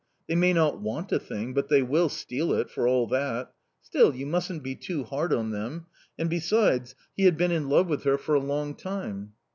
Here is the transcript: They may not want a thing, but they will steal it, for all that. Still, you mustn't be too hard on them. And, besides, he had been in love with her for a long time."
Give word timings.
They 0.27 0.33
may 0.35 0.51
not 0.51 0.81
want 0.81 1.11
a 1.11 1.19
thing, 1.19 1.53
but 1.53 1.67
they 1.67 1.83
will 1.83 2.09
steal 2.09 2.53
it, 2.53 2.71
for 2.71 2.87
all 2.87 3.05
that. 3.09 3.53
Still, 3.83 4.15
you 4.15 4.25
mustn't 4.25 4.63
be 4.63 4.73
too 4.73 5.03
hard 5.03 5.31
on 5.31 5.51
them. 5.51 5.85
And, 6.17 6.27
besides, 6.27 6.95
he 7.15 7.25
had 7.25 7.37
been 7.37 7.51
in 7.51 7.69
love 7.69 7.85
with 7.85 8.03
her 8.05 8.17
for 8.17 8.33
a 8.33 8.39
long 8.39 8.73
time." 8.73 9.33